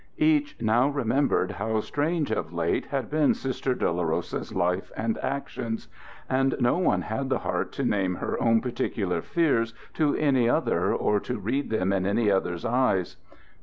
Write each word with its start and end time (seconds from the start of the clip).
Each 0.17 0.59
now 0.59 0.87
remembered 0.89 1.51
how 1.51 1.79
strange 1.81 2.31
of 2.31 2.51
late 2.51 2.87
had 2.87 3.07
been 3.11 3.35
Sister 3.35 3.75
Dolorosa's 3.75 4.51
life 4.51 4.91
and 4.97 5.19
actions, 5.19 5.89
and 6.27 6.55
no 6.59 6.79
one 6.79 7.03
had 7.03 7.29
the 7.29 7.37
heart 7.37 7.71
to 7.73 7.85
name 7.85 8.15
her 8.15 8.35
own 8.41 8.61
particular 8.61 9.21
fears 9.21 9.75
to 9.93 10.15
any 10.15 10.49
other 10.49 10.91
or 10.91 11.19
to 11.19 11.37
read 11.37 11.69
them 11.69 11.93
in 11.93 12.07
any 12.07 12.31
other's 12.31 12.65
eyes. 12.65 13.17